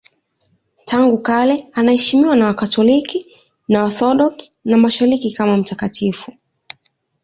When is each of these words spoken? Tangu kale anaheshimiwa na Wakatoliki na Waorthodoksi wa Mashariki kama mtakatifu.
Tangu 0.85 1.17
kale 1.17 1.67
anaheshimiwa 1.73 2.35
na 2.35 2.45
Wakatoliki 2.45 3.25
na 3.67 3.79
Waorthodoksi 3.83 4.51
wa 4.65 4.77
Mashariki 4.77 5.31
kama 5.33 5.57
mtakatifu. 5.57 6.33